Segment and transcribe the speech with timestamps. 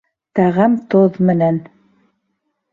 [0.39, 1.63] Тәғәм тоҙ менән